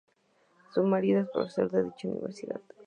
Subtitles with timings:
[0.73, 2.59] Su marido es profesor en dicha Universidad.